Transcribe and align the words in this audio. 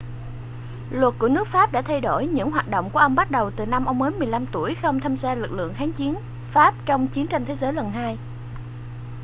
luật 0.89 1.13
của 1.19 1.27
nước 1.27 1.47
pháp 1.47 1.71
đã 1.71 1.81
thay 1.81 2.01
đổi 2.01 2.27
những 2.27 2.51
hoạt 2.51 2.69
động 2.69 2.89
của 2.93 2.99
ông 2.99 3.15
bắt 3.15 3.31
đầu 3.31 3.51
từ 3.51 3.65
năm 3.65 3.85
ông 3.85 3.99
mới 3.99 4.11
15 4.11 4.45
tuổi 4.51 4.75
khi 4.75 4.87
ông 4.87 4.99
tham 4.99 5.17
gia 5.17 5.35
lực 5.35 5.51
lượng 5.51 5.73
kháng 5.73 5.93
chiến 5.93 6.15
pháp 6.51 6.73
trong 6.85 7.07
chiến 7.07 7.27
tranh 7.27 7.45
thế 7.45 7.55
giới 7.55 7.73
lần 7.73 7.91
2 7.91 8.17